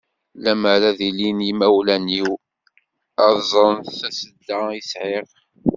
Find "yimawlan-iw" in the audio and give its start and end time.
1.47-2.29